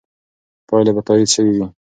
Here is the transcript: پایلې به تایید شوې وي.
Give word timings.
پایلې 0.67 0.91
به 0.95 1.01
تایید 1.07 1.29
شوې 1.35 1.51
وي. 1.57 1.65